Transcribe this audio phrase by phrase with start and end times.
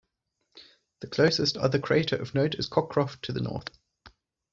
[1.01, 3.69] The closest other crater of note is Cockcroft to the north.